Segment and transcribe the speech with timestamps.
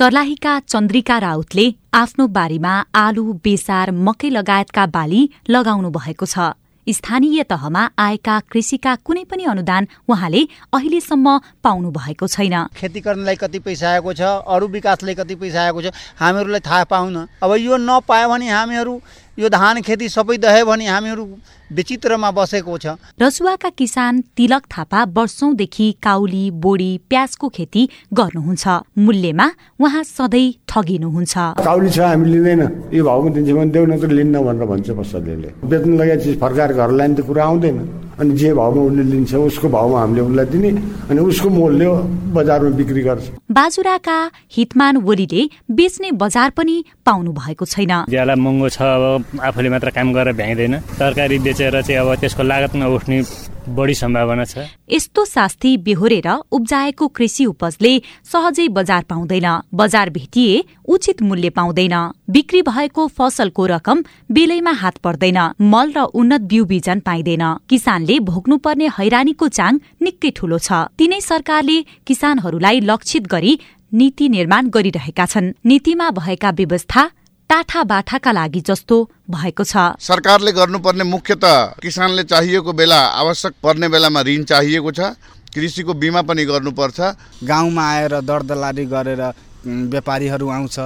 [0.00, 1.64] सर्लाहीका चन्द्रिका राउतले
[1.94, 9.24] आफ्नो बारीमा आलु बेसार मकै लगायतका बाली लगाउनु भएको छ। स्थानीय तहमा आएका कृषिका कुनै
[9.28, 10.40] पनि अनुदान उहाँले
[10.72, 15.82] अहिलेसम्म पाउनु भएको छैन। खेती गर्नलाई कति पैसा आएको छ अरू विकासलाई कति पैसा आएको
[15.82, 18.94] छ हामीहरूलाई थाहा पाउन। अब यो नपायो भने हामीहरू
[19.40, 21.24] यो धान खेती सबै दह्यो भने हामीहरू
[21.72, 27.82] विचित्रमा बसेको छ। रसुवाका किसान तिलक थापा वर्षौंदेखि काउली बोडी प्याजको खेती
[28.12, 28.64] गर्नुहुन्छ।
[29.00, 29.46] मूल्यमा
[29.80, 31.34] उहाँ सधैँ ठगिनुहुन्छ।
[31.64, 32.62] काउली छ हामी लिँदैन।
[32.92, 36.72] यो भाउमा दिन्छ भने देऊ न त लिन्न भनेर भन्छ पसलले बेच्न लगाएको चिज फर्काएर
[36.76, 37.76] घर लाने त कुरा आउँदैन।
[38.20, 40.70] अनि जे भाउमा उसले लिन्छ उसको भाउमा हामीले उसलाई दिने
[41.10, 41.86] अनि उसको मूल्य
[42.34, 44.18] बजारमा बिक्री गर्छ बाजुराका
[44.56, 45.42] हितमान ओलीले
[45.72, 50.78] बेच्ने बजार पनि पाउनु भएको छैन ज्याला महँगो छ अब आफूले मात्र काम गरेर भ्याइँदैन
[50.98, 53.22] तरकारी बेचेर चाहिँ अब त्यसको लागत नउठ्ने
[53.70, 57.92] बढी सम्भावना छ। यस्तो शास्ति बेहोरेर उब्जाएको कृषि उपजले
[58.24, 61.94] सहजै बजार पाउँदैन। बजार भेटिए उचित मूल्य पाउँदैन।
[62.30, 68.88] बिक्री भएको फसलको रकम बेलैमा हात पर्दैन। मल र उन्नत बिउ बिजन पाइँदैन। किसानले भोग्नुपर्ने
[68.98, 73.58] हैरानीको चाङ निकै ठूलो छ। तिनै सरकारले किसानहरूलाई लक्षित गरी
[73.92, 77.10] नीति निर्माण गरिरहेका छन्। नीतिमा भएका व्यवस्था
[77.50, 83.88] टाठा बाठाका लागि जस्तो भएको छ। सरकारले गर्नुपर्ने मुख्य त किसानले चाहिएको बेला आवश्यक पर्ने
[83.90, 85.18] बेलामा ऋण चाहिएको छ
[85.50, 86.98] कृषिको बिमा पनि गर्नुपर्छ
[87.42, 89.22] गाउँमा आएर दरदलारी गरेर
[89.66, 90.78] व्यापारीहरू आउँछ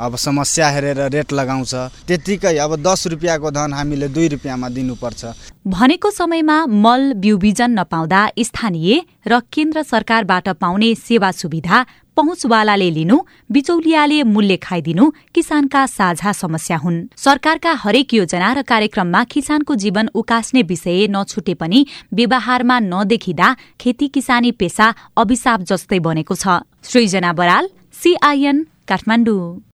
[0.00, 1.74] अब समस्या हेरेर रेट लगाउँछ
[2.08, 5.24] त्यत्तिकै अब दस रुपियाँको धन हामीले दुई रुपियाँमा दिनुपर्छ।
[5.66, 11.84] भनेको समयमा मल बिउ बिजन नपाउँदा स्थानीय र केन्द्र सरकारबाट पाउने सेवा सुविधा
[12.16, 13.16] पहुँचवालाले लिनु
[13.50, 20.62] बिचौलियाले मूल्य खाइदिनु किसानका साझा समस्या हुन्। सरकारका हरेक योजना र कार्यक्रममा किसानको जीवन उकास्ने
[20.62, 28.16] विषय नछुटे पनि व्यवहारमा नदेखिँदा खेती किसानी पेसा अभिशाप जस्तै बनेको छ। सृजना बराल Si
[28.22, 29.62] Ayan, Kathmandu.